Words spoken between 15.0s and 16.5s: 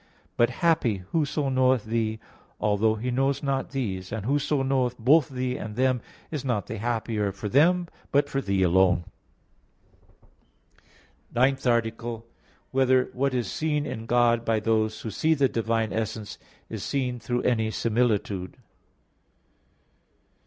Who See the Divine Essence,